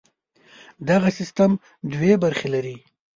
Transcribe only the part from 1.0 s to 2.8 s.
سیستم دوې برخې لري.